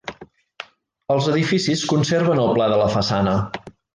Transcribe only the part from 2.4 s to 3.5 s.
el pla de la façana.